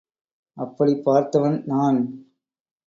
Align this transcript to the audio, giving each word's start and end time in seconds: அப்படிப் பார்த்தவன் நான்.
அப்படிப் 0.57 1.09
பார்த்தவன் 1.09 1.63
நான். 1.65 1.99